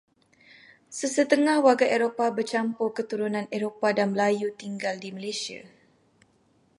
Sesetengah 0.97 1.57
warga 1.65 1.85
Eropah 1.95 2.29
bercampur 2.37 2.89
keturunan 2.97 3.45
Eropah 3.57 3.91
dan 3.97 4.07
Melayu 4.17 4.47
tinggal 4.61 4.95
di 5.03 5.09
Malaysia. 5.17 5.61